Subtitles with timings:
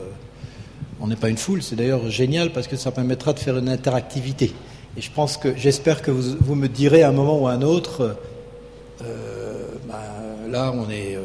[0.00, 0.10] euh,
[1.00, 1.62] on n'est pas une foule.
[1.62, 4.52] C'est d'ailleurs génial parce que ça permettra de faire une interactivité.
[4.96, 7.62] Et je pense que j'espère que vous, me direz à un moment ou à un
[7.62, 8.16] autre,
[9.02, 10.02] euh, bah,
[10.50, 11.18] là, on est,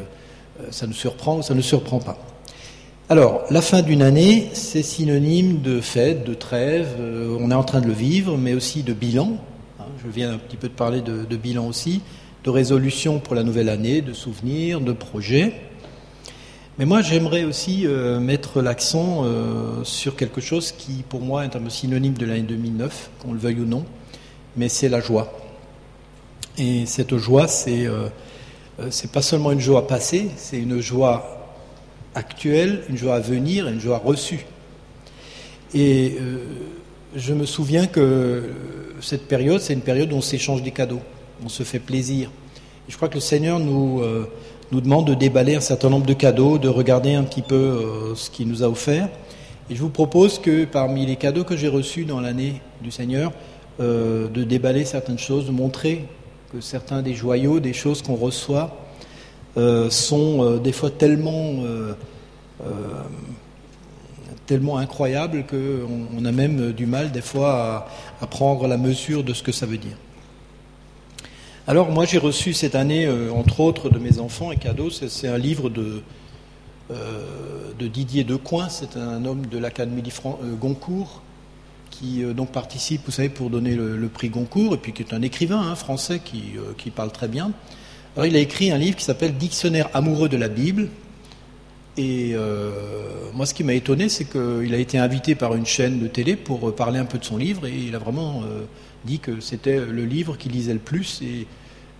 [0.70, 2.18] ça nous surprend ou ça ne surprend pas.
[3.10, 6.88] Alors, la fin d'une année, c'est synonyme de fête, de trêve.
[6.98, 9.38] on est en train de le vivre, mais aussi de bilan.
[9.80, 12.00] Hein, je viens un petit peu de parler de bilan aussi,
[12.44, 15.54] de résolution pour la nouvelle année, de souvenirs, de projets.
[16.78, 21.56] Mais moi, j'aimerais aussi euh, mettre l'accent euh, sur quelque chose qui, pour moi, est
[21.56, 23.84] un peu synonyme de l'année 2009, qu'on le veuille ou non,
[24.56, 25.32] mais c'est la joie.
[26.56, 28.08] Et cette joie, c'est euh,
[28.90, 31.50] c'est pas seulement une joie passée, c'est une joie
[32.14, 34.46] actuelle, une joie à venir, une joie reçue.
[35.74, 36.16] Et
[37.16, 38.50] je me souviens que
[39.00, 41.02] cette période, c'est une période où on s'échange des cadeaux,
[41.44, 42.30] on se fait plaisir.
[42.88, 44.00] Et je crois que le Seigneur nous
[44.70, 48.14] nous demande de déballer un certain nombre de cadeaux, de regarder un petit peu euh,
[48.14, 49.08] ce qu'il nous a offert.
[49.70, 53.32] Et je vous propose que parmi les cadeaux que j'ai reçus dans l'année du Seigneur,
[53.80, 56.04] euh, de déballer certaines choses, de montrer
[56.52, 58.76] que certains des joyaux, des choses qu'on reçoit,
[59.56, 61.64] euh, sont des fois tellement,
[64.46, 67.88] tellement incroyables qu'on a même du mal des fois
[68.20, 69.96] à prendre la mesure de ce que ça veut dire.
[71.68, 75.28] Alors moi j'ai reçu cette année, euh, entre autres de mes enfants, un cadeau, c'est
[75.28, 76.00] un livre de,
[76.90, 81.20] euh, de Didier Decoing, c'est un homme de l'Académie euh, Goncourt,
[81.90, 85.20] qui donc participe, vous savez, pour donner le, prix Goncourt, et puis qui est un
[85.20, 87.52] écrivain hein, français qui, qui, parle très bien.
[88.16, 90.88] Alors il a écrit un livre qui s'appelle Dictionnaire amoureux de la Bible,
[91.98, 92.34] et
[93.34, 96.36] moi ce qui m'a étonné, c'est qu'il a été invité par une chaîne de télé
[96.36, 98.42] pour parler un peu de son livre, et il a vraiment
[99.04, 101.46] dit que c'était le livre qu'il lisait le plus et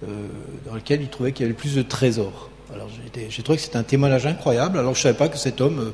[0.04, 0.28] euh,
[0.64, 2.50] dans lequel il trouvait qu'il y avait le plus de trésors.
[2.72, 4.78] Alors j'ai trouvé que c'était un témoignage incroyable.
[4.78, 5.90] Alors je ne savais pas que cet homme, euh,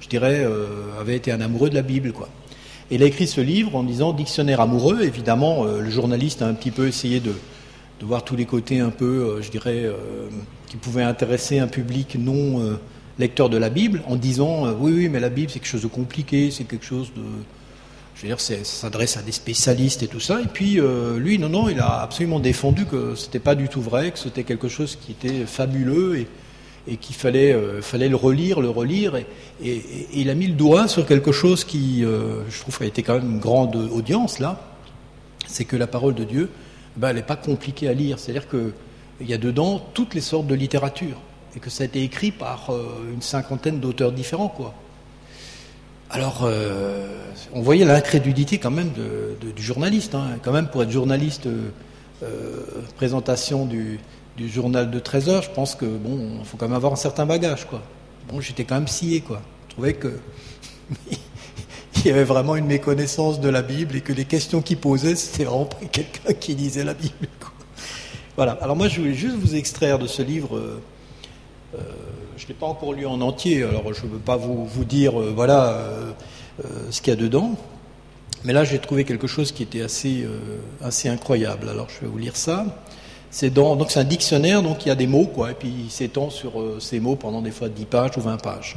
[0.00, 0.66] je dirais, euh,
[1.00, 2.28] avait été un amoureux de la Bible, quoi.
[2.90, 5.02] Et il a écrit ce livre en disant dictionnaire amoureux.
[5.02, 7.32] Évidemment, le journaliste a un petit peu essayé de,
[8.00, 9.84] de voir tous les côtés un peu, je dirais,
[10.68, 12.78] qui pouvaient intéresser un public non
[13.18, 15.88] lecteur de la Bible, en disant oui, oui, mais la Bible c'est quelque chose de
[15.88, 17.20] compliqué, c'est quelque chose de
[18.18, 20.40] je veux dire, ça s'adresse à des spécialistes et tout ça.
[20.40, 23.80] Et puis, euh, lui, non, non, il a absolument défendu que c'était pas du tout
[23.80, 26.26] vrai, que c'était quelque chose qui était fabuleux
[26.88, 29.14] et, qu'il fallait, euh, fallait le relire, le relire.
[29.62, 33.04] Et, il a mis le doigt sur quelque chose qui, euh, je trouve, a été
[33.04, 34.60] quand même une grande audience là.
[35.46, 36.50] C'est que la parole de Dieu,
[36.96, 38.18] ben, elle n'est pas compliquée à lire.
[38.18, 41.20] C'est-à-dire qu'il y a dedans toutes les sortes de littérature
[41.54, 42.72] et que ça a été écrit par
[43.14, 44.74] une cinquantaine d'auteurs différents, quoi.
[46.10, 47.06] Alors, euh,
[47.52, 50.14] on voyait l'incrédulité quand même du journaliste.
[50.14, 50.38] Hein.
[50.42, 51.68] Quand même, pour être journaliste, euh,
[52.22, 52.62] euh,
[52.96, 54.00] présentation du,
[54.38, 57.66] journal de 13 heures, je pense que bon, faut quand même avoir un certain bagage,
[57.66, 57.82] quoi.
[58.28, 59.42] Bon, j'étais quand même scié, quoi.
[59.68, 60.18] Je trouvais que
[61.96, 65.14] il y avait vraiment une méconnaissance de la Bible et que les questions qu'il posait,
[65.14, 67.28] c'était vraiment quelqu'un qui lisait la Bible.
[68.36, 68.52] Voilà.
[68.62, 70.80] Alors moi, je voulais juste vous extraire de ce livre.
[72.38, 74.84] Je ne l'ai pas encore lu en entier, alors je ne veux pas vous, vous
[74.84, 76.12] dire euh, voilà euh,
[76.64, 77.56] euh, ce qu'il y a dedans.
[78.44, 80.24] Mais là, j'ai trouvé quelque chose qui était assez,
[80.80, 81.68] assez incroyable.
[81.68, 82.64] Alors, je vais vous lire ça.
[83.32, 85.90] C'est donc c'est un dictionnaire, donc il y a des mots, quoi, et puis il
[85.90, 88.76] s'étend sur ces mots pendant des fois 10 pages ou 20 pages.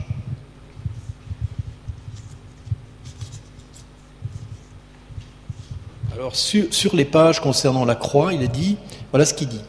[6.16, 8.78] Alors, sur, sur les pages concernant la croix, il est dit,
[9.12, 9.62] voilà ce qu'il dit.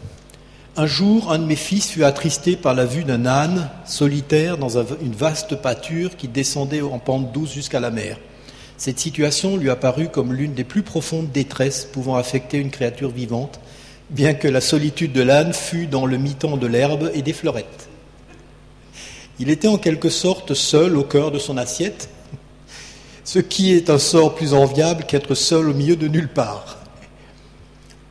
[0.74, 4.78] Un jour, un de mes fils fut attristé par la vue d'un âne solitaire dans
[4.78, 8.16] une vaste pâture qui descendait en pente douce jusqu'à la mer.
[8.78, 13.60] Cette situation lui apparut comme l'une des plus profondes détresses pouvant affecter une créature vivante,
[14.08, 17.90] bien que la solitude de l'âne fût dans le mi-temps de l'herbe et des fleurettes.
[19.38, 22.08] Il était en quelque sorte seul au cœur de son assiette,
[23.24, 26.78] ce qui est un sort plus enviable qu'être seul au milieu de nulle part.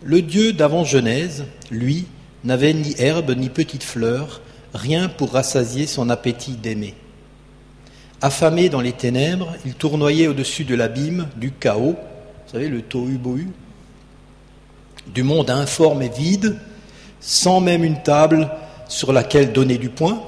[0.03, 2.05] Le Dieu d'avant Genèse, lui,
[2.43, 4.41] n'avait ni herbe ni petite fleur,
[4.73, 6.95] rien pour rassasier son appétit d'aimer.
[8.21, 11.95] Affamé dans les ténèbres, il tournoyait au-dessus de l'abîme, du chaos,
[12.45, 13.47] vous savez, le tohu-bohu,
[15.07, 16.57] du monde informe et vide,
[17.19, 18.49] sans même une table
[18.87, 20.21] sur laquelle donner du poing,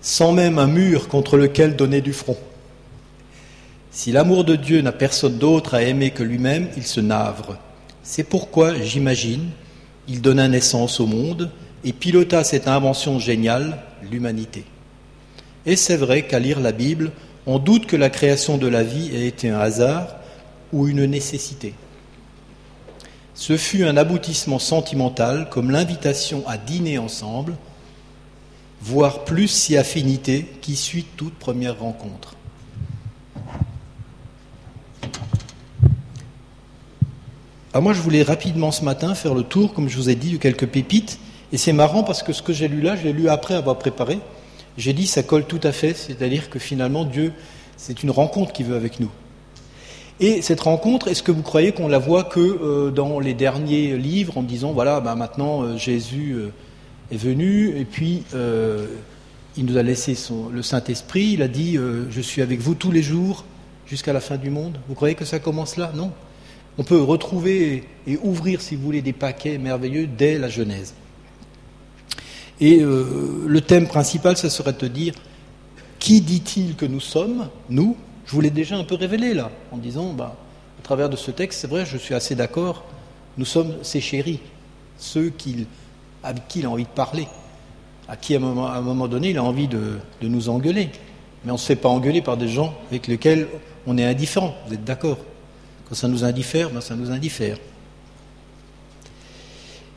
[0.00, 2.38] sans même un mur contre lequel donner du front.
[3.90, 7.56] Si l'amour de Dieu n'a personne d'autre à aimer que lui-même, il se navre.
[8.02, 9.48] C'est pourquoi, j'imagine,
[10.08, 11.50] il donna naissance au monde
[11.84, 13.78] et pilota cette invention géniale,
[14.10, 14.64] l'humanité.
[15.66, 17.12] Et c'est vrai qu'à lire la Bible,
[17.46, 20.16] on doute que la création de la vie ait été un hasard
[20.72, 21.74] ou une nécessité.
[23.34, 27.56] Ce fut un aboutissement sentimental comme l'invitation à dîner ensemble,
[28.80, 32.35] voire plus si affinité qui suit toute première rencontre.
[37.76, 40.32] Alors moi, je voulais rapidement ce matin faire le tour, comme je vous ai dit,
[40.32, 41.18] de quelques pépites.
[41.52, 43.76] Et c'est marrant parce que ce que j'ai lu là, je l'ai lu après avoir
[43.76, 44.18] préparé.
[44.78, 47.34] J'ai dit, ça colle tout à fait, c'est-à-dire que finalement, Dieu,
[47.76, 49.10] c'est une rencontre qu'il veut avec nous.
[50.20, 53.98] Et cette rencontre, est-ce que vous croyez qu'on la voit que euh, dans les derniers
[53.98, 56.48] livres en disant, voilà, bah, maintenant euh, Jésus euh,
[57.12, 58.22] est venu et puis
[59.58, 60.16] il nous a laissé
[60.50, 61.76] le Saint-Esprit, il a dit,
[62.08, 63.44] je suis avec vous tous les jours
[63.86, 64.78] jusqu'à la fin du monde?
[64.88, 65.92] Vous croyez que ça commence là?
[65.94, 66.10] Non.
[66.78, 70.94] On peut retrouver et ouvrir, si vous voulez, des paquets merveilleux dès la Genèse.
[72.60, 75.14] Et le thème principal, ça serait de dire,
[75.98, 77.96] qui dit-il que nous sommes, nous,
[78.26, 80.36] je vous l'ai déjà un peu révélé là, en disant, bah,
[80.78, 82.84] à travers de ce texte, c'est vrai, je suis assez d'accord,
[83.38, 84.40] nous sommes ses chéris,
[84.98, 85.32] ceux
[86.22, 87.28] avec qui il a envie de parler,
[88.08, 90.90] à qui à un moment, donné il a envie de, nous engueuler.
[91.44, 93.46] Mais on ne se fait pas engueuler par des gens avec lesquels
[93.86, 95.18] on est indifférent, vous êtes d'accord?
[95.88, 97.58] Quand ça nous indiffère, ben ça nous indiffère.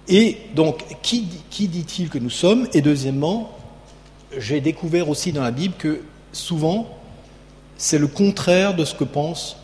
[0.07, 1.21] Et donc, qui,
[1.67, 2.67] dit-il que nous sommes?
[2.73, 3.55] Et deuxièmement,
[4.37, 6.01] j'ai découvert aussi dans la Bible que
[6.31, 6.97] souvent,
[7.77, 9.57] c'est le contraire de ce que pense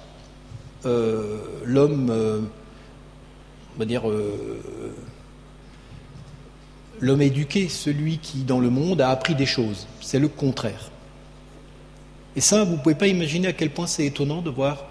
[0.85, 2.41] euh, l'homme, euh,
[3.75, 4.61] on va dire, euh,
[6.99, 9.87] l'homme éduqué, celui qui, dans le monde, a appris des choses.
[9.99, 10.91] C'est le contraire.
[12.35, 14.85] Et ça, vous ne pouvez pas imaginer à quel point c'est étonnant de voir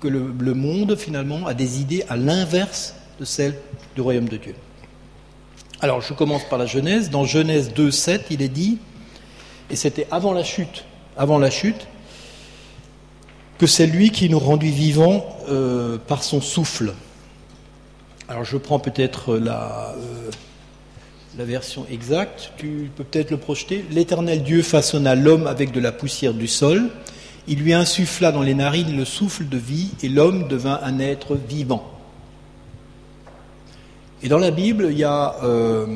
[0.00, 3.56] que le, monde, finalement, a des idées à l'inverse de celles
[3.94, 4.54] du royaume de Dieu.
[5.80, 7.10] Alors, je commence par la Genèse.
[7.10, 8.78] Dans Genèse 2, 7, il est dit,
[9.70, 10.84] et c'était avant la chute,
[11.16, 11.86] avant la chute,
[13.58, 16.92] que c'est lui qui nous rendit vivants euh, par son souffle.
[18.28, 20.30] Alors je prends peut-être la, euh,
[21.38, 23.84] la version exacte, tu peux peut-être le projeter.
[23.90, 26.90] L'Éternel Dieu façonna l'homme avec de la poussière du sol,
[27.48, 31.36] il lui insuffla dans les narines le souffle de vie, et l'homme devint un être
[31.36, 31.84] vivant.
[34.22, 35.86] Et dans la Bible, il y a euh,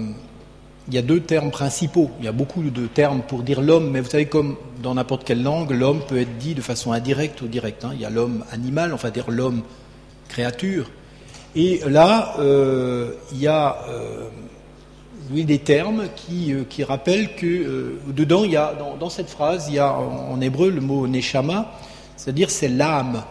[0.90, 2.10] il y a deux termes principaux.
[2.18, 5.24] Il y a beaucoup de termes pour dire l'homme, mais vous savez, comme dans n'importe
[5.24, 7.84] quelle langue, l'homme peut être dit de façon indirecte ou directe.
[7.84, 7.92] Hein.
[7.94, 9.62] Il y a l'homme animal, enfin dire l'homme
[10.28, 10.90] créature.
[11.54, 14.28] Et là, euh, il y a euh,
[15.30, 19.66] des termes qui, euh, qui rappellent que euh, dedans, il y a, dans, cette phrase,
[19.68, 21.72] il y a en, hébreu le mot neshama,
[22.16, 23.22] c'est-à-dire c'est l'âme.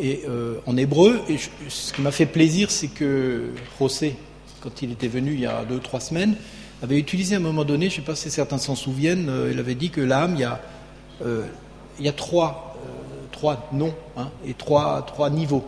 [0.00, 0.22] Et
[0.64, 1.38] en hébreu, et
[1.68, 3.50] ce qui m'a fait plaisir, c'est que
[3.80, 4.14] José,
[4.60, 6.36] quand il était venu il y a deux, trois semaines,
[6.82, 9.50] avait utilisé à un moment donné, je ne sais pas si certains s'en souviennent, euh,
[9.52, 10.60] il avait dit que l'âme, il y a,
[11.24, 11.44] euh,
[11.98, 15.66] il y a trois, euh, trois noms hein, et trois, trois niveaux.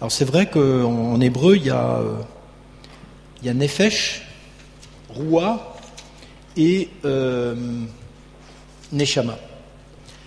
[0.00, 2.00] Alors c'est vrai qu'en hébreu, il y a,
[3.42, 4.23] il y a Nefesh,
[5.14, 5.76] Roua
[6.56, 6.88] et
[8.92, 9.38] Neshama.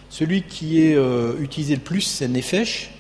[0.10, 0.98] Celui qui est
[1.40, 2.92] utilisé le plus, c'est Nefesh.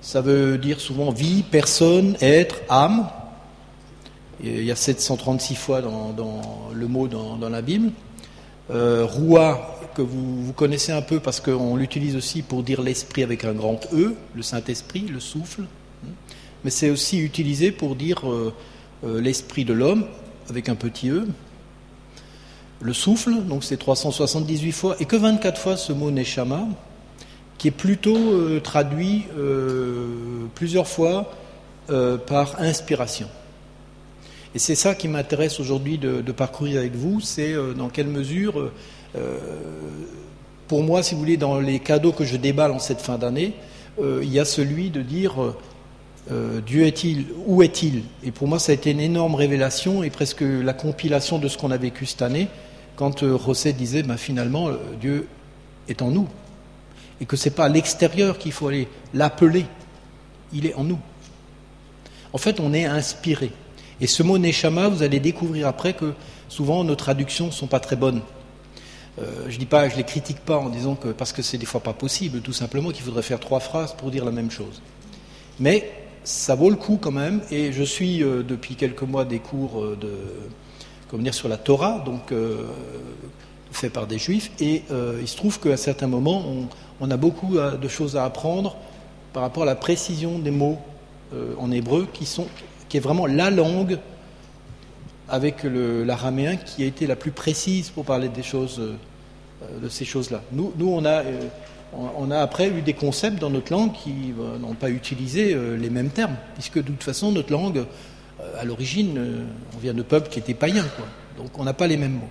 [0.00, 3.08] Ça veut dire souvent vie, personne, être, âme.
[4.42, 6.14] Il y a 736 fois dans,
[6.72, 7.90] le mot dans, la Bible.
[8.70, 13.44] Euh, Roua, que vous, connaissez un peu parce qu'on l'utilise aussi pour dire l'esprit avec
[13.44, 15.62] un grand E, le Saint-Esprit, le souffle.
[16.64, 18.54] Mais c'est aussi utilisé pour dire euh,
[19.04, 20.06] euh, l'esprit de l'homme
[20.48, 21.26] avec un petit E.
[22.80, 26.66] Le souffle, donc c'est 378 fois, et que 24 fois ce mot Neshama,
[27.58, 29.24] qui est plutôt euh, traduit
[30.54, 31.32] plusieurs fois
[32.26, 33.28] par inspiration.
[34.54, 38.58] Et c'est ça qui m'intéresse aujourd'hui de, parcourir avec vous, c'est euh, dans quelle mesure,
[38.58, 38.72] euh,
[39.16, 39.38] euh,
[40.66, 43.54] pour moi, si vous voulez, dans les cadeaux que je déballe en cette fin d'année,
[44.00, 45.54] il y a celui de dire
[46.66, 48.02] Dieu est-il Où est-il?
[48.22, 51.56] Et pour moi, ça a été une énorme révélation et presque la compilation de ce
[51.56, 52.48] qu'on a vécu cette année,
[52.96, 54.68] quand Rosset disait ben, finalement,
[55.00, 55.26] Dieu
[55.88, 56.28] est en nous.
[57.20, 59.64] Et que ce n'est pas à l'extérieur qu'il faut aller l'appeler,
[60.52, 60.98] il est en nous.
[62.32, 63.50] En fait, on est inspiré.
[64.00, 66.14] Et ce mot Neshama, vous allez découvrir après que
[66.48, 68.22] souvent nos traductions ne sont pas très bonnes.
[69.18, 71.66] Euh, je dis pas, je les critique pas en disant que parce que c'est des
[71.66, 74.80] fois pas possible, tout simplement qu'il faudrait faire trois phrases pour dire la même chose.
[75.58, 75.90] Mais
[76.24, 77.40] ça vaut le coup quand même.
[77.50, 79.96] Et je suis euh, depuis quelques mois des cours euh,
[81.08, 82.32] comment dire, sur la Torah, donc
[83.72, 84.50] fait par des juifs.
[84.60, 84.82] Et
[85.20, 86.68] il se trouve qu'à certains moments, on,
[87.00, 88.76] on, a beaucoup de choses à apprendre
[89.32, 90.78] par rapport à la précision des mots
[91.58, 92.46] en hébreu qui sont
[92.88, 93.98] qui est vraiment la langue
[95.28, 100.04] avec l'araméen qui a été la plus précise pour parler des choses, euh, de ces
[100.04, 100.42] choses-là.
[100.52, 101.48] Nous, nous on, a, euh,
[101.92, 105.90] on a après eu des concepts dans notre langue qui euh, n'ont pas utilisé les
[105.90, 107.84] mêmes termes, puisque de toute façon, notre langue,
[108.58, 110.86] à l'origine, on vient de peuples qui étaient païens,
[111.36, 112.30] donc on n'a pas les mêmes mots.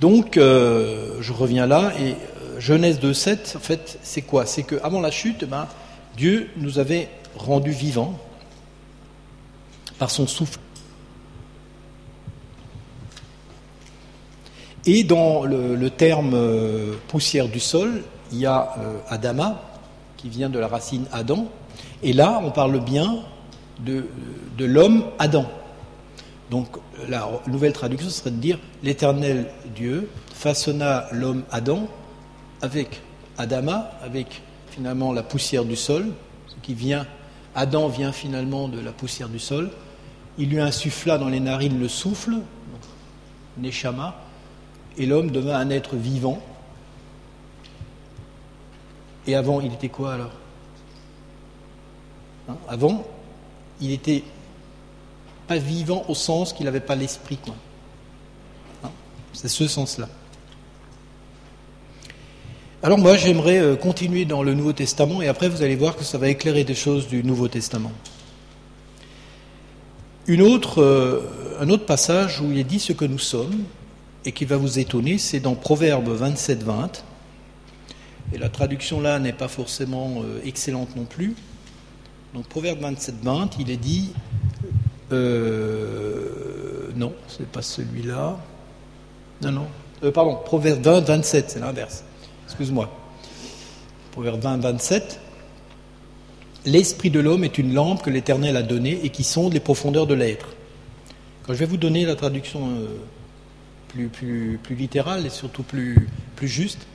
[0.00, 2.14] Donc, je reviens là, et
[2.58, 4.46] Genèse 2.7, en fait, c'est quoi?
[4.46, 5.66] C'est qu'avant la chute, ben,
[6.16, 8.18] Dieu nous avait rendu vivant
[9.98, 10.58] par son souffle.
[14.86, 18.02] Et dans le, terme euh, poussière du sol,
[18.32, 19.60] il y a euh, Adama,
[20.16, 21.48] qui vient de la racine Adam,
[22.02, 23.18] et là on parle bien
[23.80, 24.06] de,
[24.56, 25.46] de l'homme Adam.
[26.50, 26.68] Donc
[27.08, 31.88] la nouvelle traduction serait de dire l'Éternel Dieu façonna l'homme Adam
[32.62, 33.02] avec
[33.38, 36.06] Adama, avec finalement la poussière du sol,
[36.46, 37.06] ce qui vient,
[37.54, 39.70] Adam vient finalement de la poussière du sol.
[40.38, 42.34] Il lui insuffla dans les narines le souffle,
[43.58, 44.14] Neshama,
[44.98, 46.40] et l'homme devint un être vivant.
[49.26, 50.32] Et avant, il était quoi alors?
[52.48, 52.56] Hein?
[52.68, 53.06] Avant,
[53.80, 54.22] il était
[55.46, 57.38] pas vivant au sens qu'il n'avait pas l'esprit.
[57.38, 57.54] Quoi.
[58.84, 58.90] Hein?
[59.32, 60.08] C'est ce sens-là.
[62.82, 66.04] Alors moi, j'aimerais euh, continuer dans le Nouveau Testament et après, vous allez voir que
[66.04, 67.92] ça va éclairer des choses du Nouveau Testament.
[70.28, 73.64] Une autre, euh, un autre passage où il est dit ce que nous sommes
[74.26, 77.02] et qui va vous étonner, c'est dans Proverbe 27-20.
[78.32, 81.34] Et la traduction là n'est pas forcément euh, excellente non plus.
[82.34, 84.12] Donc Proverbe 27-20, il est dit
[85.12, 88.36] euh, non, ce n'est pas celui-là.
[89.42, 89.66] Non, non.
[90.02, 92.02] Euh, pardon, Proverbe 20, 27, c'est l'inverse.
[92.46, 92.90] Excuse-moi.
[94.10, 95.20] Proverbe 20, 27.
[96.64, 100.08] L'esprit de l'homme est une lampe que l'Éternel a donnée et qui sonde les profondeurs
[100.08, 100.48] de l'être.
[101.44, 102.86] Quand je vais vous donner la traduction euh,
[104.04, 106.86] plus, plus, littérale et surtout plus, plus juste,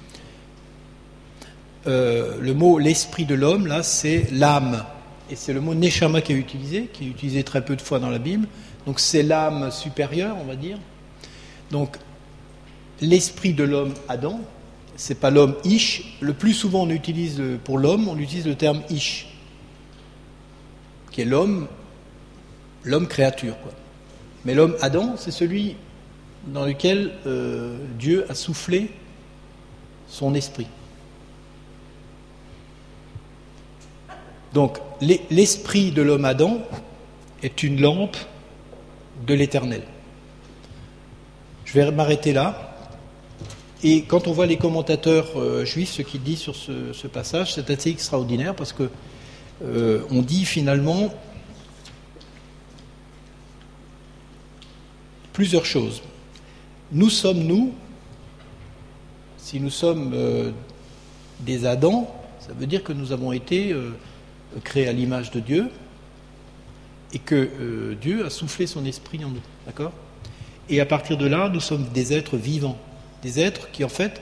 [1.86, 4.86] le mot l'esprit de l'homme, là, c'est l'âme
[5.32, 8.00] et c'est le mot neshama qui est utilisé, qui est utilisé très peu de fois
[8.00, 8.48] dans la Bible.
[8.86, 10.78] Donc c'est l'âme supérieure, on va dire.
[11.72, 11.98] Donc
[13.00, 14.42] l'esprit de l'homme Adam,
[14.98, 16.18] c'est pas l'homme Ish.
[16.20, 19.28] Le plus souvent on utilise pour l'homme, on utilise le terme Ish,
[21.12, 21.68] qui est l'homme,
[22.84, 23.56] l'homme créature.
[24.44, 25.78] Mais l'homme Adam, c'est celui
[26.48, 28.90] dans lequel euh, Dieu a soufflé
[30.08, 30.68] son esprit.
[34.54, 34.80] Donc
[35.30, 36.60] l'esprit de l'homme Adam
[37.42, 38.18] est une lampe
[39.26, 39.84] de l'éternel.
[41.66, 42.68] Je vais m'arrêter là.
[43.84, 47.70] Et quand on voit les commentateurs euh, juifs, ce qu'ils disent sur ce, passage, c'est
[47.70, 48.90] assez extraordinaire parce que
[49.64, 51.14] euh, on dit finalement
[55.34, 56.02] plusieurs choses.
[56.92, 57.74] Nous sommes nous,
[59.38, 60.52] si nous sommes euh,
[61.40, 62.06] des Adams,
[62.40, 63.76] ça veut dire que nous avons été
[64.64, 65.70] créé à l'image de Dieu
[67.14, 69.42] et que euh, Dieu a soufflé son esprit en nous.
[69.66, 69.92] D'accord?
[70.70, 72.78] Et à partir de là, nous sommes des êtres vivants,
[73.22, 74.22] des êtres qui en fait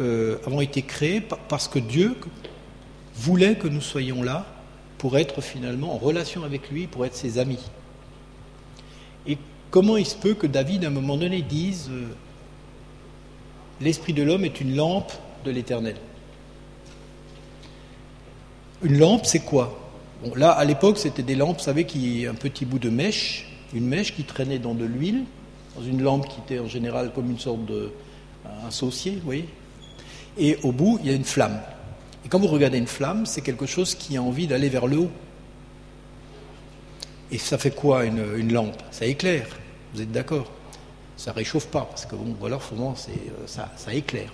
[0.00, 2.16] euh, avons été créés parce que Dieu
[3.14, 4.46] voulait que nous soyons là
[4.98, 7.60] pour être finalement en relation avec lui, pour être ses amis.
[9.70, 12.08] Comment il se peut que David, à un moment donné, dise euh,
[13.80, 15.12] L'esprit de l'homme est une lampe
[15.44, 15.96] de l'éternel?
[18.82, 19.78] Une lampe, c'est quoi?
[20.34, 23.86] Là, à l'époque, c'était des lampes, vous savez, qui un petit bout de mèche, une
[23.86, 25.24] mèche qui traînait dans de l'huile,
[25.76, 27.92] dans une lampe qui était en général comme une sorte de
[28.66, 29.48] un saucier, vous voyez?
[30.36, 31.60] Et au bout, il y a une flamme.
[32.24, 34.98] Et quand vous regardez une flamme, c'est quelque chose qui a envie d'aller vers le
[34.98, 35.10] haut.
[37.32, 38.82] Et ça fait quoi une, lampe?
[38.90, 39.46] Ça éclaire.
[39.94, 40.50] Vous êtes d'accord?
[41.16, 42.58] Ça réchauffe pas, parce que bon, voilà,
[42.96, 44.30] c'est, euh, ça, ça éclaire.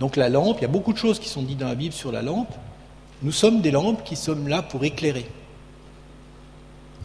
[0.00, 1.94] Donc la lampe, il y a beaucoup de choses qui sont dites dans la Bible
[1.94, 2.54] sur la lampe.
[3.22, 5.26] Nous sommes des lampes qui sommes là pour éclairer,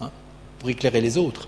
[0.01, 0.12] hein,
[0.60, 1.48] pour éclairer les autres.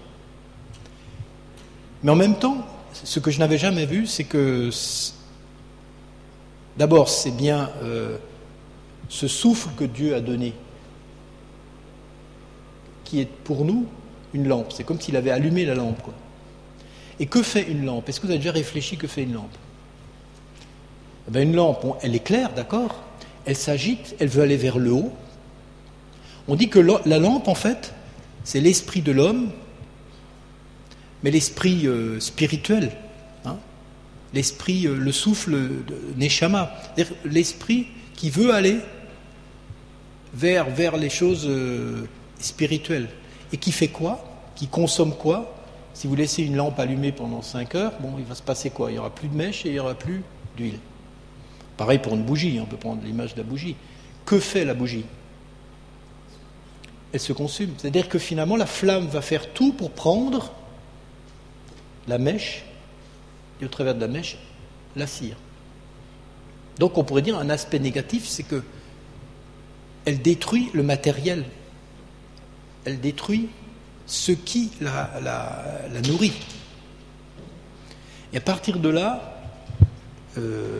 [2.01, 4.70] Mais en même temps, ce que je n'avais jamais vu, c'est que
[6.77, 8.18] d'abord, c'est bien euh,
[9.10, 10.53] ce souffle que Dieu a donné,
[13.03, 13.86] qui est pour nous
[14.33, 14.72] une lampe.
[14.72, 16.10] C'est comme s'il avait allumé la lampe.
[17.19, 18.10] Et que fait une lampe?
[18.10, 19.55] Est-ce que vous avez déjà réfléchi que fait une lampe?
[21.33, 23.03] Eh Une lampe, elle éclaire, d'accord?
[23.45, 25.12] Elle s'agite, elle veut aller vers le haut.
[26.48, 27.93] On dit que la lampe, en fait,
[28.43, 29.51] c'est l'esprit de l'homme,
[31.24, 32.91] mais l'esprit euh, spirituel,
[33.45, 33.57] hein?
[34.33, 36.74] l'esprit, euh, le souffle de Neshama,
[37.24, 38.79] l'esprit qui veut aller
[40.33, 42.03] vers, vers les choses euh,
[42.43, 43.09] spirituelles.
[43.51, 44.23] Et qui fait quoi?
[44.55, 45.55] Qui consomme quoi?
[45.93, 48.89] Si vous laissez une lampe allumée pendant 5 heures, bon, il va se passer quoi?
[48.89, 50.23] Il n'y aura plus de mèche et il n'y aura plus
[50.57, 50.79] d'huile.
[51.77, 53.75] Pareil pour une bougie, on peut prendre l'image de la bougie.
[54.25, 55.05] Que fait la bougie?
[57.12, 57.71] Elle se consume.
[57.77, 60.51] C'est-à-dire que finalement, la flamme va faire tout pour prendre
[62.07, 62.63] la mèche,
[63.62, 64.38] et au travers de la mèche,
[64.95, 65.38] la cire.
[66.79, 68.63] Donc on pourrait dire un aspect négatif, c'est que
[70.05, 71.45] elle détruit le matériel.
[72.86, 73.50] Elle détruit
[74.06, 75.10] ce qui la,
[76.08, 76.34] nourrit.
[78.34, 79.36] Et à partir de là,
[80.38, 80.80] euh,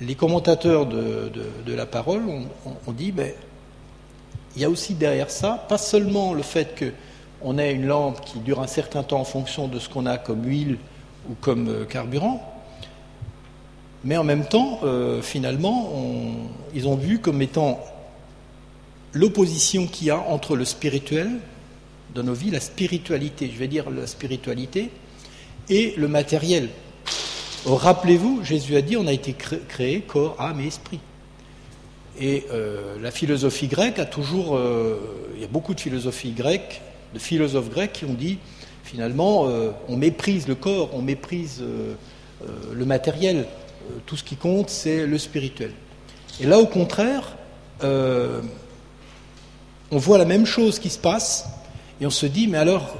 [0.00, 1.30] les commentateurs de,
[1.66, 3.32] la parole ont, dit, ben,
[4.54, 6.94] il y a aussi derrière ça, pas seulement le fait
[7.40, 10.18] qu'on ait une lampe qui dure un certain temps en fonction de ce qu'on a
[10.18, 10.78] comme huile
[11.30, 12.56] ou comme euh, carburant,
[14.04, 15.90] mais en même temps, euh, finalement,
[16.74, 17.80] ils ont vu comme étant
[19.16, 21.30] l'opposition qu'il y a entre le spirituel
[22.14, 24.90] dans nos vies, la spiritualité, je vais dire la spiritualité,
[25.68, 26.68] et le matériel.
[27.66, 31.00] Rappelez-vous, Jésus a dit on a été créé corps, âme et esprit.
[32.18, 34.56] Et euh, la philosophie grecque a toujours.
[34.56, 34.98] Euh,
[35.34, 36.80] il y a beaucoup de philosophies grecques,
[37.12, 38.38] de philosophes grecs qui ont dit
[38.84, 39.48] finalement,
[39.88, 41.60] on méprise le corps, on méprise
[42.72, 43.46] le matériel,
[43.86, 45.70] euh, tout ce qui compte, c'est le spirituel.
[46.40, 47.36] Et là, au contraire,
[47.84, 48.40] euh,
[49.90, 51.46] on voit la même chose qui se passe,
[52.00, 52.96] et on se dit, mais alors,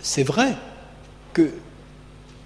[0.00, 0.54] c'est vrai
[1.32, 1.50] que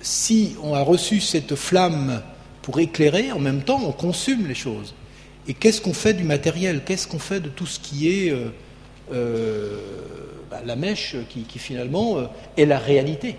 [0.00, 2.22] si on a reçu cette flamme
[2.62, 4.94] pour éclairer, en même temps, on consume les choses.
[5.48, 6.82] Et qu'est-ce qu'on fait du matériel?
[6.84, 8.34] Qu'est-ce qu'on fait de tout ce qui est
[9.12, 9.78] euh,
[10.50, 12.18] bah, la mèche qui finalement
[12.56, 13.36] est la réalité?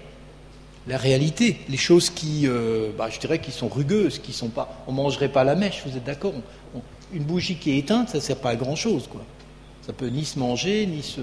[0.88, 4.84] La réalité, les choses qui, euh, bah, je dirais, qui sont rugueuses, qui sont pas,
[4.86, 6.34] on mangerait pas la mèche, vous êtes d'accord?
[7.12, 9.24] Une bougie qui est éteinte, ça sert pas à grand chose, quoi.
[9.86, 11.22] Ça peut ni se manger, ni se.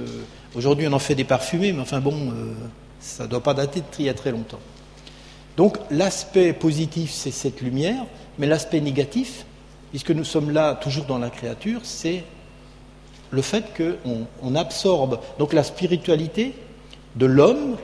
[0.54, 2.52] Aujourd'hui, on en fait des parfumés, mais enfin bon, euh,
[3.00, 4.60] ça ne doit pas dater de y a très longtemps.
[5.56, 8.04] Donc, l'aspect positif, c'est cette lumière,
[8.38, 9.46] mais l'aspect négatif,
[9.90, 12.22] puisque nous sommes là toujours dans la créature, c'est
[13.30, 16.54] le fait qu'on on absorbe donc la spiritualité
[17.16, 17.76] de l'homme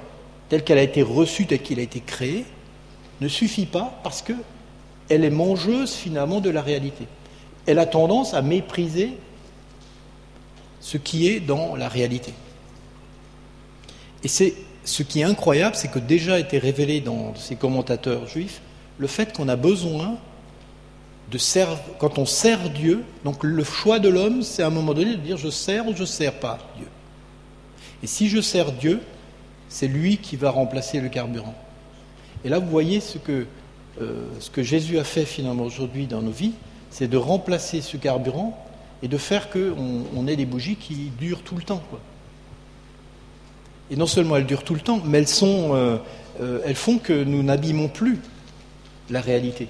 [0.48, 2.44] telle qu'elle a été reçue, telle qu'il a été créé,
[3.20, 7.06] ne suffit pas parce qu'elle est mangeuse finalement de la réalité.
[7.66, 9.18] Elle a tendance à mépriser
[10.80, 12.32] ce qui est dans la réalité.
[14.24, 18.60] Et c'est ce qui est incroyable, c'est que déjà été révélé dans ces commentateurs juifs
[18.98, 20.16] le fait qu'on a besoin
[21.30, 24.94] de servir, quand on sert Dieu, donc le choix de l'homme, c'est à un moment
[24.94, 26.86] donné de dire je sers ou je ne sers pas Dieu.
[28.02, 29.00] Et si je sers Dieu,
[29.68, 31.54] c'est lui qui va remplacer le carburant.
[32.44, 33.46] Et là, vous voyez ce que,
[34.00, 36.52] euh, ce que Jésus a fait finalement aujourd'hui dans nos vies,
[36.90, 38.67] c'est de remplacer ce carburant
[39.02, 41.82] et de faire qu'on on ait des bougies qui durent tout le temps.
[43.90, 45.96] Et non seulement elles durent tout le temps, mais elles, sont, euh,
[46.40, 48.20] euh, elles font que nous n'abîmons plus
[49.10, 49.68] la réalité.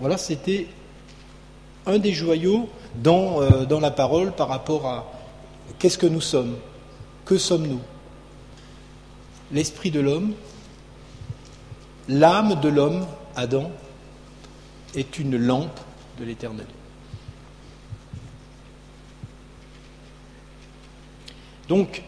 [0.00, 0.66] Voilà, c'était
[1.86, 5.12] un des joyaux dans, dans la parole par rapport à,
[5.78, 6.56] Qu'est-ce que nous sommes
[7.24, 7.80] Que sommes-nous
[9.50, 10.32] L'esprit de l'homme,
[12.08, 13.04] l'âme de l'homme,
[13.36, 13.70] Adam,
[14.94, 15.80] est une lampe
[16.18, 16.66] de l'éternel.
[21.68, 22.02] Donc,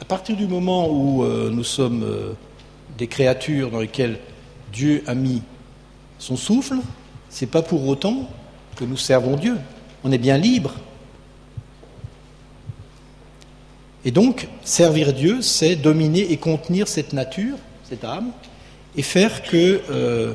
[0.00, 2.32] à partir du moment où euh, nous sommes euh,
[2.98, 4.18] des créatures dans lesquelles
[4.72, 5.42] Dieu a mis
[6.18, 6.76] son souffle,
[7.30, 8.28] c'est pas pour autant
[8.76, 9.56] que nous servons Dieu.
[10.02, 10.74] On est bien libre
[14.04, 17.56] Et donc, servir Dieu, c'est dominer et contenir cette nature,
[17.88, 18.32] cette âme,
[18.96, 20.34] et faire que euh,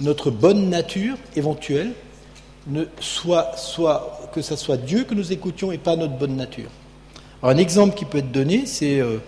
[0.00, 1.92] notre bonne nature éventuelle
[3.00, 6.70] soit, soit, que ce soit Dieu que nous écoutions et pas notre bonne nature.
[7.42, 9.18] Un exemple qui peut être donné, c'est euh,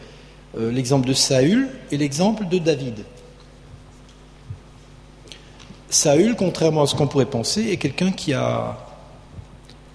[0.58, 3.04] euh, l'exemple de Saül et l'exemple de David.
[5.90, 8.78] Saül, contrairement à ce qu'on pourrait penser, est quelqu'un qui, a,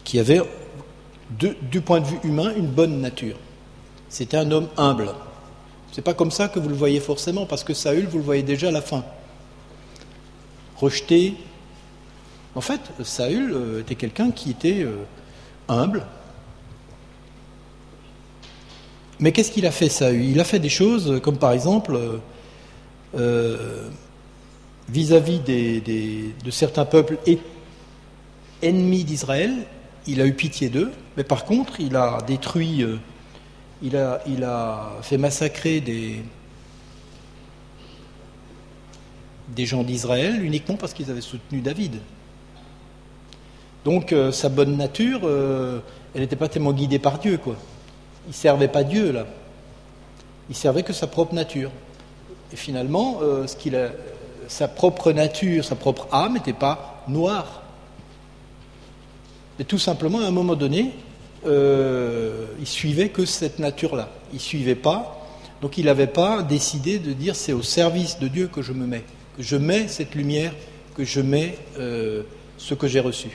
[0.03, 0.41] qui avait
[1.29, 3.37] du point de vue humain, une bonne nature.
[4.07, 5.09] C'était un homme humble.
[5.91, 8.43] C'est pas comme ça que vous le voyez forcément, parce que Saül, vous le voyez
[8.43, 9.03] déjà à la fin.
[10.81, 11.35] Rejeté.
[12.55, 15.03] En fait, Saül euh, était quelqu'un qui était euh,
[15.69, 16.05] humble.
[19.19, 20.23] Mais qu'est-ce qu'il a fait, Saül?
[20.23, 21.97] Il a fait des choses comme par exemple,
[23.15, 23.89] euh,
[24.89, 27.17] vis-à-vis de certains peuples
[28.61, 29.51] ennemis d'Israël,
[30.07, 32.97] il a eu pitié d'eux, mais par contre, il a détruit, euh,
[33.81, 33.95] il
[34.43, 36.23] a fait massacrer des,
[39.55, 41.95] des gens d'Israël uniquement parce qu'ils avaient soutenu David.
[43.85, 45.79] Donc euh, sa bonne nature, euh,
[46.13, 47.55] elle n'était pas tellement guidée par Dieu, quoi.
[48.27, 49.25] Il servait pas Dieu là.
[50.49, 51.71] Il servait que sa propre nature.
[52.53, 53.47] Et finalement, a,
[54.47, 57.61] sa propre nature, sa propre âme n'était pas noire.
[59.59, 60.91] Et tout simplement, à un moment donné,
[61.45, 64.09] euh, il suivait que cette nature-là.
[64.33, 65.19] Il suivait pas,
[65.61, 68.85] donc il n'avait pas décidé de dire c'est au service de Dieu que je me
[68.85, 69.03] mets,
[69.41, 70.53] je mets cette lumière,
[70.95, 72.23] que je mets euh,
[72.57, 73.29] ce que j'ai reçu.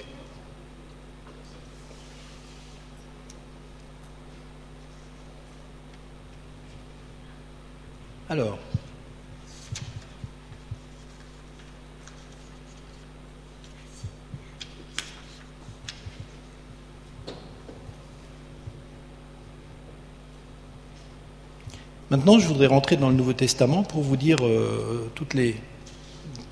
[8.29, 8.59] Alors,
[22.09, 25.57] Maintenant, je voudrais rentrer dans le Nouveau Testament pour vous dire euh, toutes les,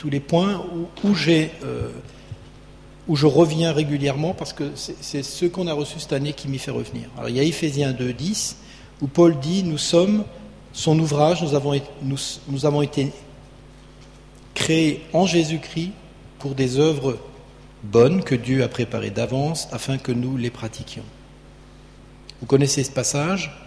[0.05, 0.63] tous les points
[1.65, 1.89] euh,
[3.09, 6.59] où je reviens régulièrement parce que c'est ce qu'on a reçu cette année qui m'y
[6.59, 7.09] fait revenir.
[7.17, 8.59] Alors, il y a Éphésiens 2, 10,
[9.01, 10.25] où Paul dit Nous sommes
[10.75, 13.13] son ouvrage, nous avons, nous, nous avons été
[14.53, 15.93] créés en Jésus-Christ
[16.39, 17.17] pour des œuvres
[17.83, 21.05] bonnes que Dieu a préparées d'avance afin que nous les pratiquions.
[22.43, 23.64] Vous connaissez ce passage?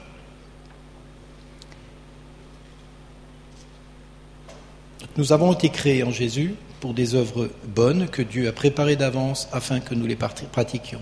[5.18, 9.48] Nous avons été créés en Jésus pour des œuvres bonnes que Dieu a préparées d'avance
[9.52, 11.02] afin que nous les pratiquions.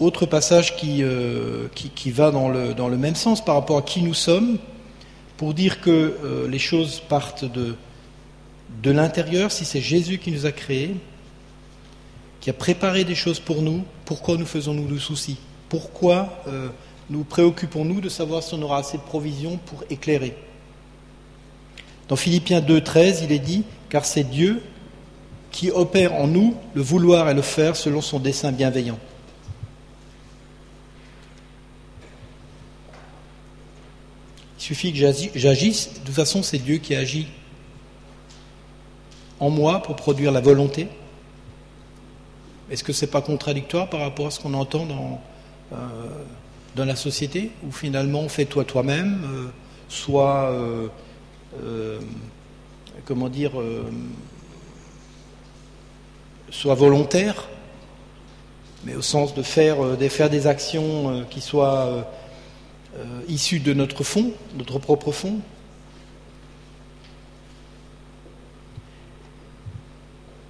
[0.00, 1.68] Autre passage qui, euh,
[2.06, 4.58] va dans le, même sens par rapport à qui nous sommes,
[5.36, 5.90] pour dire que
[6.24, 7.76] euh, les choses partent de,
[8.82, 10.96] de l'intérieur, si c'est Jésus qui nous a créés,
[12.40, 15.36] qui a préparé des choses pour nous, pourquoi nous faisons-nous le souci
[15.68, 16.68] Pourquoi euh,
[17.10, 20.36] nous préoccupons-nous de savoir si on aura assez de provisions pour éclairer.
[22.08, 24.62] Dans Philippiens 2, 13, il est dit Car c'est Dieu
[25.50, 28.98] qui opère en nous le vouloir et le faire selon son dessein bienveillant.
[34.58, 34.98] Il suffit que
[35.34, 37.28] j'agisse, de toute façon c'est Dieu qui agit
[39.38, 40.88] en moi pour produire la volonté.
[42.70, 45.20] Est-ce que ce n'est pas contradictoire par rapport à ce qu'on entend dans
[45.72, 45.76] euh,
[46.74, 49.46] dans la société où finalement fais-toi toi-même, euh,
[49.88, 50.88] soit euh,
[51.62, 52.00] euh,
[53.04, 53.52] comment dire,
[56.50, 57.48] soit volontaire,
[58.84, 62.08] mais au sens de faire, de faire des actions qui soient
[63.28, 65.40] issues de notre fond, notre propre fond.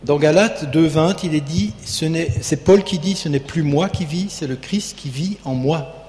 [0.05, 4.05] Dans Galates 2.20, il est dit, c'est Paul qui dit, ce n'est plus moi qui
[4.05, 6.04] vis, c'est le Christ qui vit en moi.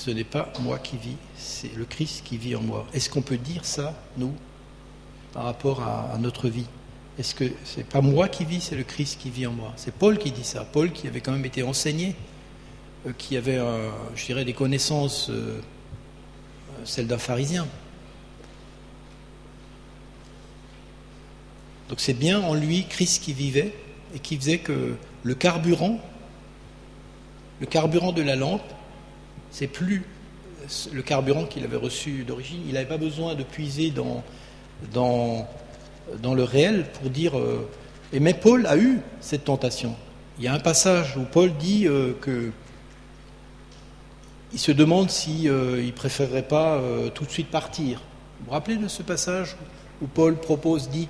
[0.00, 2.86] Ce n'est pas moi qui vis, c'est le Christ qui vit en moi.
[2.94, 4.32] Est-ce qu'on peut dire ça, nous,
[5.34, 6.64] par rapport à, notre vie?
[7.18, 9.74] Est-ce que c'est pas moi qui vis, c'est le Christ qui vit en moi?
[9.76, 10.64] C'est Paul qui dit ça.
[10.64, 12.16] Paul qui avait quand même été enseigné,
[13.06, 13.58] euh, qui avait,
[14.14, 15.60] je dirais, des connaissances, euh,
[16.84, 17.66] celles d'un pharisien.
[21.90, 23.74] Donc c'est bien en lui Christ qui vivait
[24.14, 26.00] et qui faisait que le carburant,
[27.60, 28.62] le carburant de la lampe,
[29.50, 30.04] c'est plus
[30.92, 32.60] le carburant qu'il avait reçu d'origine.
[32.66, 34.22] Il n'avait pas besoin de puiser dans,
[34.92, 35.48] dans,
[36.22, 37.38] dans le réel pour dire.
[37.38, 37.68] Euh,
[38.12, 39.94] et mais Paul a eu cette tentation.
[40.38, 42.50] Il y a un passage où Paul dit euh, que
[44.52, 46.82] il se demande si euh, préférerait pas
[47.14, 48.00] tout de suite partir.
[48.40, 49.56] Vous vous rappelez de ce passage
[50.02, 51.08] où Paul propose, dit,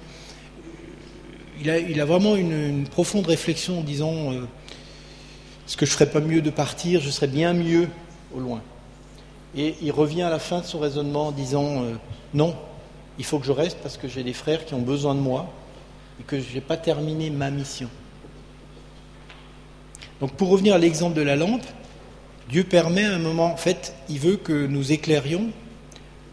[1.62, 6.10] il a, il a vraiment une, une, profonde réflexion en disant, est-ce que je ferais
[6.10, 7.88] pas mieux de partir Je serais bien mieux
[8.34, 8.62] au loin.
[9.56, 11.94] Et il revient à la fin de son raisonnement en disant euh,
[12.34, 12.54] non,
[13.18, 15.52] il faut que je reste parce que j'ai des frères qui ont besoin de moi
[16.20, 17.88] et que je n'ai pas terminé ma mission.
[20.20, 21.64] Donc pour revenir à l'exemple de la lampe,
[22.48, 25.50] Dieu permet à un moment, en fait, il veut que nous éclairions,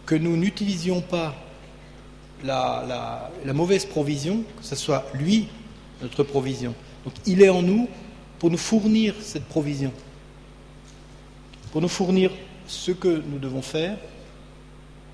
[0.05, 1.35] que nous n'utilisions pas
[2.43, 5.47] la, la, mauvaise provision, que ce soit lui
[6.01, 6.73] notre provision.
[7.05, 7.87] Donc il est en nous
[8.39, 9.91] pour nous fournir cette provision
[11.71, 12.31] pour nous fournir
[12.67, 13.97] ce que nous devons faire,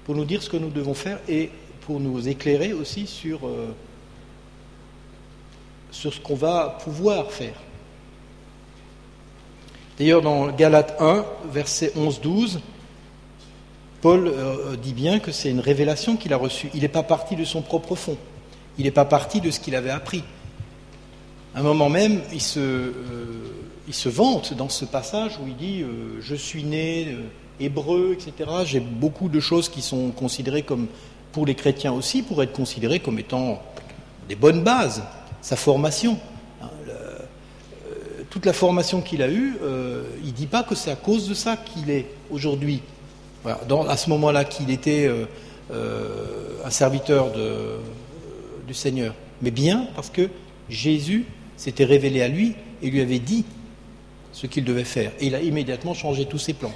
[0.05, 1.49] pour nous dire ce que nous devons faire et
[1.81, 3.73] pour nous éclairer aussi sur, euh,
[5.91, 7.55] sur ce qu'on va pouvoir faire.
[9.97, 12.59] D'ailleurs, dans Galates 1, verset 11-12,
[14.01, 16.69] Paul euh, dit bien que c'est une révélation qu'il a reçue.
[16.73, 18.17] Il n'est pas parti de son propre fond.
[18.77, 20.23] Il n'est pas parti de ce qu'il avait appris.
[21.55, 22.91] À un moment même, il se, euh,
[23.87, 27.21] il se vante dans ce passage où il dit euh, Je suis né euh,
[27.59, 28.49] hébreu, etc.
[28.65, 30.87] J'ai beaucoup de choses qui sont considérées comme,
[31.31, 33.61] pour les chrétiens aussi, pour être considérées comme étant
[34.29, 35.03] des bonnes bases,
[35.41, 36.17] sa formation.
[36.61, 36.69] Hein,
[38.33, 41.29] toute la formation qu'il a eue, euh, il ne dit pas que c'est à cause
[41.29, 42.81] de ça qu'il est aujourd'hui.
[43.45, 45.25] à ce moment-là qu'il était euh,
[45.71, 47.31] euh, un serviteur
[48.65, 49.13] du Seigneur.
[49.43, 50.29] Mais bien parce que
[50.67, 51.25] Jésus
[51.57, 53.45] s'était révélé à lui et lui avait dit
[54.33, 55.11] ce qu'il devait faire.
[55.19, 56.73] Et il a immédiatement changé tous ses plans.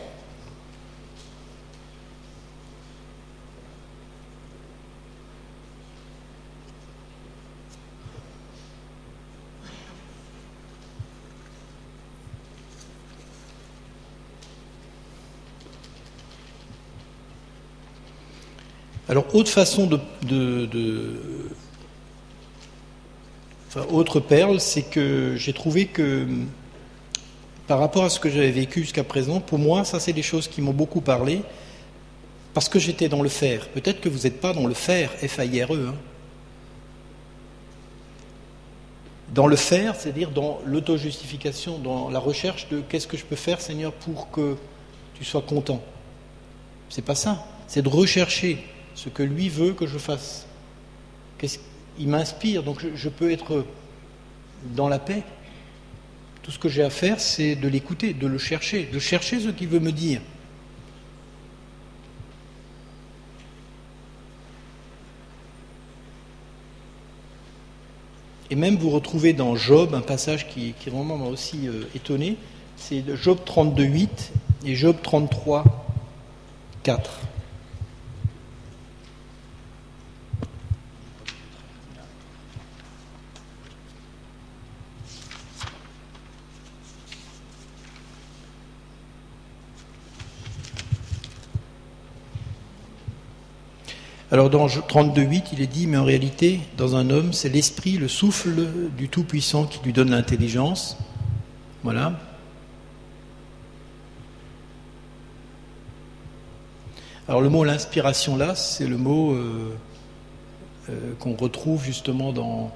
[19.10, 20.00] Alors, autre façon de,
[23.68, 26.28] enfin, autre perle, c'est que j'ai trouvé que
[27.68, 30.48] par rapport à ce que j'avais vécu jusqu'à présent, pour moi, ça c'est des choses
[30.48, 31.42] qui m'ont beaucoup parlé,
[32.54, 33.68] parce que j'étais dans le faire.
[33.70, 35.90] Peut-être que vous n'êtes pas dans le faire, F-A-I-R-E.
[35.90, 35.96] Hein.
[39.36, 43.60] Dans le faire, c'est-à-dire dans l'auto-justification, dans la recherche de qu'est-ce que je peux faire,
[43.62, 44.56] Seigneur, pour que
[45.16, 45.82] tu sois content.
[46.90, 47.46] C'est pas ça.
[47.68, 50.48] C'est de rechercher ce que lui veut que je fasse.
[52.00, 53.66] Il m'inspire, donc je, peux être
[54.76, 55.24] dans la paix.
[56.48, 59.50] Tout ce que j'ai à faire, c'est de l'écouter, de le chercher, de chercher ce
[59.50, 60.22] qu'il veut me dire.
[68.50, 72.38] Et même vous retrouvez dans Job un passage qui, vraiment m'a aussi euh, étonné,
[72.78, 74.08] c'est Job 32.8
[74.68, 77.00] et Job 33.4.
[94.30, 98.10] Alors dans 32.8, il est dit, mais en réalité, dans un homme, c'est l'esprit, le
[98.10, 100.98] souffle du Tout-Puissant qui lui donne l'intelligence.
[101.84, 102.12] Voilà.
[107.30, 109.74] Alors le mot l'inspiration là, c'est le mot euh,
[110.90, 112.72] euh, qu'on retrouve justement dans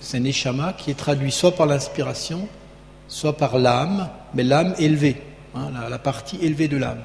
[0.00, 2.48] c'est qui est traduit soit par l'inspiration,
[3.08, 5.22] soit par l'âme, mais l'âme élevée,
[5.54, 7.02] hein, la partie élevée de l'âme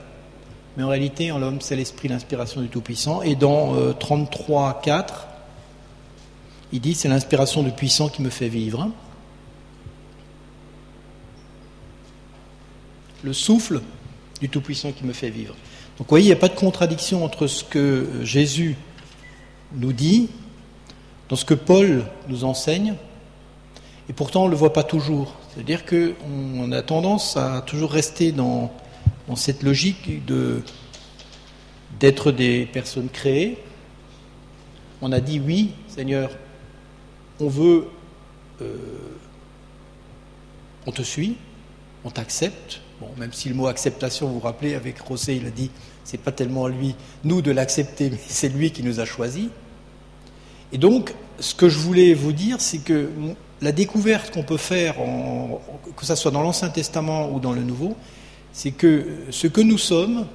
[0.78, 3.24] mais en réalité, en l'homme, c'est l'esprit, l'inspiration du Tout-Puissant.
[3.24, 5.28] Et dans 33, 4,
[6.72, 8.92] il dit c'est l'inspiration du puissant qui me fait vivre.
[13.24, 13.82] Le souffle
[14.40, 15.56] du Tout-Puissant qui me fait vivre.
[15.98, 18.78] Donc vous voyez, il n'y a pas de contradiction entre ce que Jésus
[19.74, 20.30] nous dit,
[21.28, 22.94] dans ce que Paul nous enseigne,
[24.10, 25.34] et pourtant on ne le voit pas toujours.
[25.50, 28.72] C'est-à-dire qu'on a tendance à toujours rester dans
[29.28, 30.62] dans cette logique de,
[32.00, 33.58] d'être des personnes créées.
[35.02, 36.32] On a dit oui, Seigneur,
[37.40, 37.88] on veut,
[38.62, 38.76] euh,
[40.86, 41.38] on te suit,
[42.04, 42.82] on t'accepte.
[43.00, 45.70] Bon, même si le mot acceptation, vous vous rappelez, avec Rosé, il a dit,
[46.04, 49.50] c'est pas tellement lui, nous de l'accepter, mais c'est lui qui nous a choisis.
[50.72, 53.10] Et donc, ce que je voulais vous dire, c'est que
[53.62, 54.96] la découverte qu'on peut faire,
[55.96, 57.96] que ce soit dans l'Ancien Testament ou dans le Nouveau,
[58.58, 60.26] c'est que ce que nous sommes,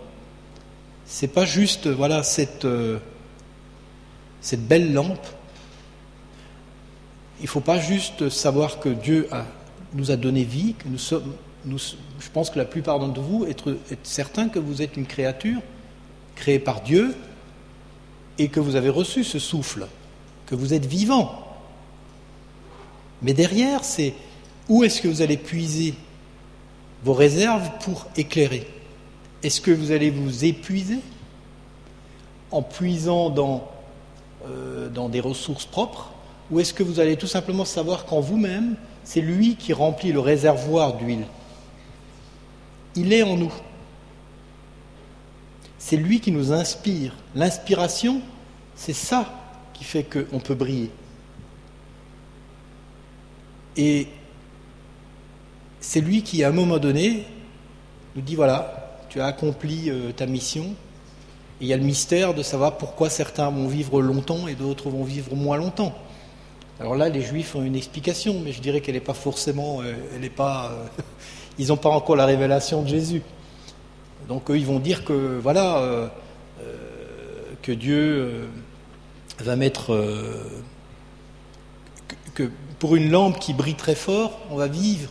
[1.07, 3.01] c'est pas juste voilà cette, euh,
[4.59, 5.27] belle lampe.
[7.41, 9.29] Il ne faut pas juste savoir que Dieu
[9.95, 11.35] nous a donné vie, que nous sommes.
[11.67, 15.61] Je pense que la plupart d'entre vous être, être certains que vous êtes une créature
[16.37, 17.17] créée par Dieu
[18.39, 19.89] et que vous avez reçu ce souffle,
[20.47, 21.59] que vous êtes vivant.
[23.21, 24.15] Mais derrière, c'est
[24.69, 25.97] où est-ce que vous allez puiser
[27.05, 28.67] vos réserves pour éclairer.
[29.43, 31.01] Est-ce que vous allez vous épuiser
[32.51, 33.69] en puisant dans,
[34.47, 36.13] euh, dans des ressources propres
[36.51, 40.21] ou est-ce que vous allez tout simplement savoir qu'en vous-même, c'est lui qui remplit le
[40.21, 41.27] réservoir d'huile?
[42.95, 43.53] Il est en nous.
[45.79, 47.17] C'est lui qui nous inspire.
[47.35, 48.21] L'inspiration,
[48.77, 49.33] c'est ça
[49.73, 50.91] qui fait qu'on peut briller.
[53.77, 54.09] Et
[55.83, 57.25] c'est lui qui, à un moment donné,
[58.15, 60.75] nous dit voilà, tu as accompli euh, ta mission.
[61.61, 65.03] Il y a le mystère de savoir pourquoi certains vont vivre longtemps et d'autres vont
[65.03, 65.93] vivre moins longtemps.
[66.81, 69.93] Alors là, les Juifs ont une explication, mais je dirais qu'elle n'est pas forcément, euh,
[70.15, 71.03] elle pas, euh,
[71.59, 73.23] ils n'ont pas encore la révélation de Jésus.
[74.29, 76.13] Donc eux, ils vont dire que voilà,
[77.61, 78.49] que Dieu
[79.41, 80.01] va mettre
[82.35, 85.11] que pour une lampe qui brille très fort, on va vivre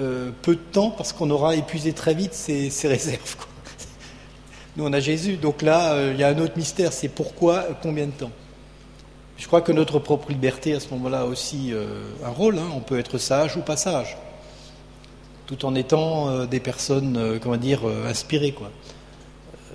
[0.00, 3.36] euh, peu de temps parce qu'on aura épuisé très vite ses, réserves.
[4.76, 7.64] Nous, on a Jésus, donc là, euh, il y a un autre mystère, c'est pourquoi,
[7.82, 8.30] combien de temps?
[9.36, 11.72] Je crois que notre propre liberté à ce moment-là a aussi
[12.24, 12.58] un rôle.
[12.58, 12.68] Hein.
[12.74, 14.16] On peut être sage ou pas sage,
[15.46, 18.50] tout en étant des personnes, comment dire, inspirées.
[18.50, 18.72] Quoi.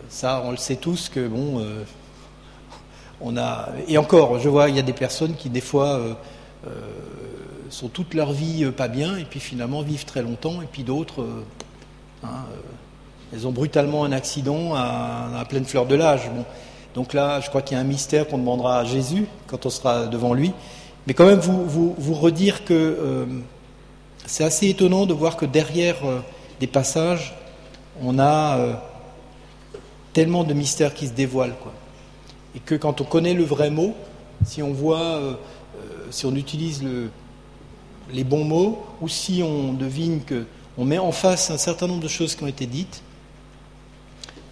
[0.09, 1.65] Ça, on le sait tous que bon,
[3.21, 5.97] on a et encore, je vois, il y a des personnes qui des fois
[7.73, 11.25] sont toute leur vie pas bien et puis finalement vivent très longtemps et puis d'autres
[12.23, 12.45] hein,
[13.33, 16.29] elles ont brutalement un accident à, pleine fleur de l'âge.
[16.29, 16.45] Bon.
[16.93, 19.69] Donc là, je crois qu'il y a un mystère qu'on demandera à Jésus quand on
[19.69, 20.53] sera devant lui.
[21.07, 23.25] Mais quand même, vous, vous, redire que euh,
[24.25, 26.19] c'est assez étonnant de voir que derrière euh,
[26.59, 27.35] des passages,
[28.01, 28.73] on a euh,
[30.13, 31.57] tellement de mystères qui se dévoilent.
[31.61, 31.73] Quoi.
[32.55, 33.95] Et que quand on connaît le vrai mot,
[34.45, 35.19] si on voit,
[36.11, 37.09] si on utilise le,
[38.11, 40.45] les bons mots, ou si on devine que
[40.77, 43.03] on met en face un certain nombre de choses qui ont été dites,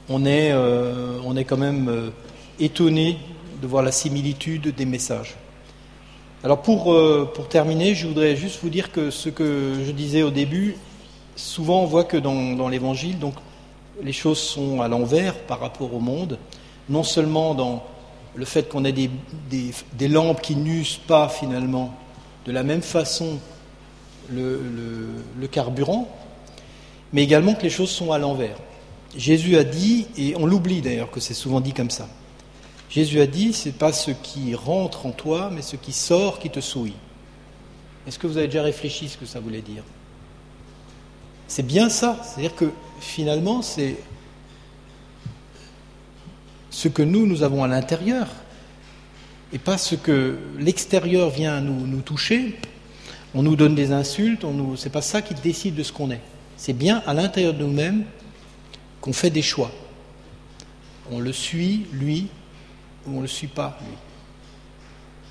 [0.09, 2.09] on est, euh, on est quand même euh,
[2.59, 3.17] étonné
[3.61, 5.35] de voir la similitude des messages.
[6.43, 10.23] Alors pour, euh, pour terminer, je voudrais juste vous dire que ce que je disais
[10.23, 10.75] au début,
[11.35, 13.35] souvent on voit que dans, l'Évangile, donc
[14.03, 16.37] les choses sont à l'envers par rapport au monde,
[16.89, 17.83] non seulement dans
[18.35, 19.09] le fait qu'on ait des,
[19.49, 21.93] des, des, lampes qui n'usent pas finalement
[22.45, 23.39] de la même façon
[24.31, 26.07] le, carburant,
[27.13, 28.55] mais également que les choses sont à l'envers.
[29.15, 32.07] Jésus a dit, et on l'oublie d'ailleurs que c'est souvent dit comme ça,
[32.89, 36.49] Jésus a dit, c'est pas ce qui rentre en toi, mais ce qui sort qui
[36.49, 36.93] te souille.
[38.07, 39.83] Est-ce que vous avez déjà réfléchi ce que ça voulait dire?
[41.47, 43.97] C'est bien ça, c'est-à-dire que finalement, c'est
[46.69, 48.27] ce que nous, nous avons à l'intérieur,
[49.53, 52.57] et pas ce que l'extérieur vient nous, toucher.
[53.33, 54.75] On nous donne des insultes, on nous...
[54.75, 56.21] c'est pas ça qui décide de ce qu'on est.
[56.57, 58.05] C'est bien à l'intérieur de nous-mêmes
[58.99, 59.71] qu'on fait des choix.
[61.11, 62.27] On le suit, lui,
[63.05, 63.95] ou on ne le suit pas, lui.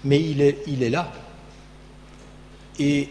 [0.04, 1.12] Mais il est, il est là.
[2.78, 3.08] Et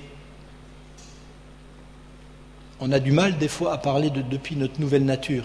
[2.79, 5.43] on a du mal des fois à parler de, depuis notre nouvelle nature.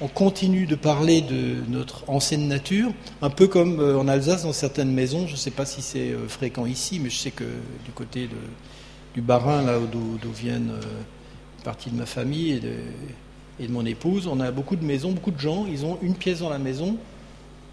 [0.00, 4.52] On continue de parler de notre ancienne nature, un peu comme euh, en Alsace dans
[4.52, 5.26] certaines maisons.
[5.26, 7.42] Je ne sais pas si c'est euh, fréquent ici, mais je sais que
[7.84, 8.28] du côté
[9.14, 11.00] du Barin, là d'où viennent euh,
[11.58, 12.60] une partie de ma famille et
[13.66, 16.38] de, mon épouse, on a beaucoup de maisons, beaucoup de gens, ils ont une pièce
[16.38, 16.96] dans la maison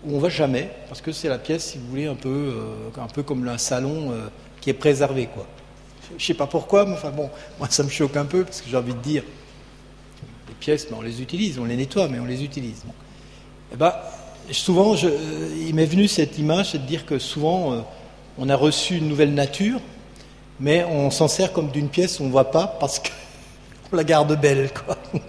[0.04, 2.56] où on va jamais, parce que c'est la pièce, si vous voulez, un peu,
[2.98, 4.12] un peu comme un salon
[4.62, 5.46] qui est préservé, quoi.
[6.18, 8.70] Je sais pas pourquoi, mais enfin bon, moi ça me choque un peu, parce que
[8.70, 9.24] j'ai envie de dire,
[10.56, 12.84] pièces, on les utilise, on les nettoie, mais on les utilise.
[12.86, 13.94] Et eh ben,
[14.52, 15.10] souvent, je,
[15.68, 17.82] il m'est venu cette image, c'est de dire que souvent, euh,
[18.38, 19.80] on a reçu une nouvelle nature,
[20.60, 23.10] mais on s'en sert comme d'une pièce on ne voit pas, parce que
[23.94, 24.98] la garde belle, quoi.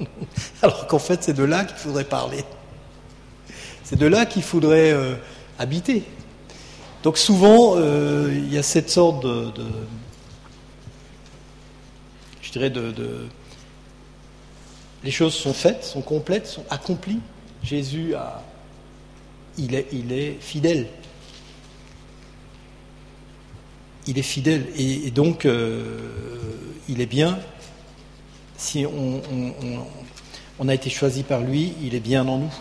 [0.63, 2.45] Alors qu'en fait, c'est de là qu'il faudrait parler.
[3.85, 5.15] C'est de là qu'il faudrait euh,
[5.59, 6.03] habiter.
[7.03, 9.53] Donc souvent, euh, il y a cette sorte de,
[12.43, 12.93] je dirais, de,
[15.05, 17.21] les choses sont faites, sont complètes, sont accomplies.
[17.63, 18.43] Jésus a,
[19.59, 20.87] il est, fidèle.
[24.07, 25.99] Il est fidèle et, donc euh,
[26.89, 27.39] il est bien
[28.57, 32.55] si on, a été choisi par lui, il est bien en nous.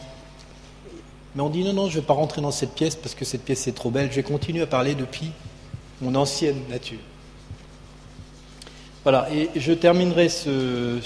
[1.35, 3.25] Mais on dit non, non, je ne vais pas rentrer dans cette pièce parce que
[3.25, 4.09] cette pièce est trop belle.
[4.09, 5.31] Je vais continuer à parler depuis
[6.01, 6.99] mon ancienne nature.
[9.05, 10.97] Voilà, et je terminerai ce,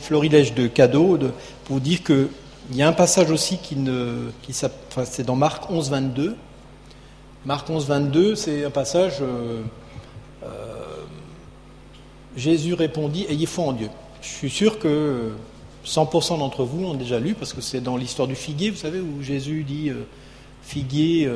[0.00, 1.18] florilège de cadeaux
[1.66, 2.28] pour dire qu'il
[2.72, 4.30] y a un passage aussi qui ne.
[4.40, 4.52] Qui,
[4.88, 6.34] enfin, c'est dans Marc 11, 22.
[7.44, 9.18] Marc 11, 22, c'est un passage.
[9.20, 9.60] Euh,
[10.44, 10.48] euh,
[12.38, 13.90] Jésus répondit Ayez foi en Dieu.
[14.22, 15.32] Je suis sûr que
[15.84, 19.00] 100% d'entre vous l'ont déjà lu, parce que c'est dans l'histoire du figuier, vous savez,
[19.00, 20.04] où Jésus dit euh,
[20.62, 21.30] figuier,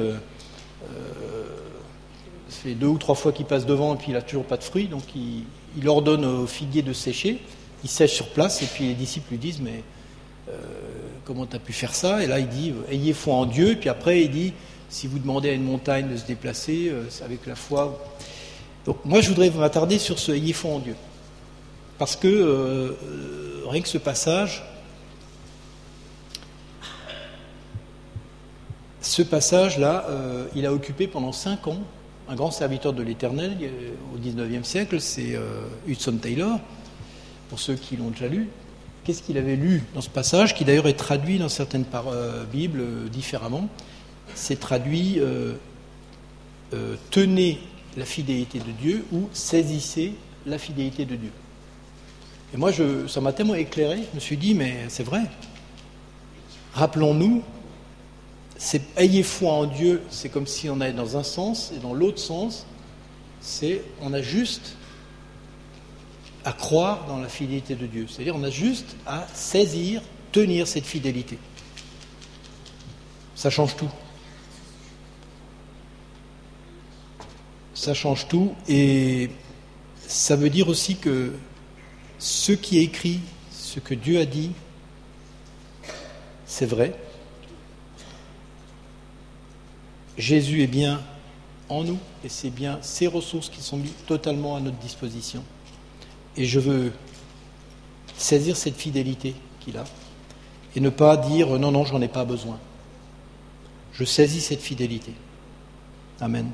[2.48, 4.64] c'est deux ou trois fois qu'il passe devant et puis il n'a toujours pas de
[4.64, 5.44] fruits, donc il,
[5.84, 7.40] ordonne au figuier de sécher,
[7.84, 9.82] il sèche sur place, et puis les disciples lui disent, mais
[11.24, 12.22] comment tu as pu faire ça?
[12.22, 14.52] Et là il dit, ayez foi en Dieu, et puis après il dit,
[14.88, 18.02] si vous demandez à une montagne de se déplacer, c'est avec la foi.
[18.84, 20.96] Donc moi je voudrais m'attarder sur ce ayez foi en Dieu.
[21.98, 22.92] Parce que euh,
[23.66, 24.62] rien que ce passage,
[29.00, 31.78] ce passage-là, euh, il a occupé pendant cinq ans
[32.28, 33.56] un grand serviteur de l'Éternel
[34.14, 36.58] au XIXe siècle, c'est euh, Hudson Taylor,
[37.48, 38.48] pour ceux qui l'ont déjà lu.
[39.04, 41.84] Qu'est-ce qu'il avait lu dans ce passage, qui d'ailleurs est traduit dans certaines
[42.52, 43.68] Bibles différemment?
[44.34, 45.20] C'est traduit
[47.12, 47.60] Tenez
[47.96, 50.14] la fidélité de Dieu ou saisissez
[50.44, 51.30] la fidélité de Dieu.
[52.52, 52.70] Et moi,
[53.06, 55.22] ça m'a tellement éclairé, je me suis dit, mais c'est vrai.
[56.74, 57.42] Rappelons-nous
[58.96, 62.18] ayez foi en Dieu, c'est comme si on allait dans un sens, et dans l'autre
[62.18, 62.66] sens,
[63.40, 64.76] c'est on a juste
[66.44, 68.06] à croire dans la fidélité de Dieu.
[68.08, 70.00] C'est-à-dire on a juste à saisir,
[70.32, 71.38] tenir cette fidélité.
[73.34, 73.90] Ça change tout.
[77.74, 79.30] Ça change tout et
[80.06, 81.32] ça veut dire aussi que
[82.18, 84.52] ce qui est écrit, ce que Dieu a dit,
[86.46, 86.94] c'est vrai.
[90.18, 91.00] Jésus est bien
[91.68, 95.42] en nous et c'est bien ces ressources qui sont mises totalement à notre disposition.
[96.36, 96.92] Et je veux
[98.16, 99.84] saisir cette fidélité qu'il a
[100.74, 102.58] et ne pas dire non, non, j'en ai pas besoin.
[103.92, 105.12] Je saisis cette fidélité.
[106.20, 106.50] Amen.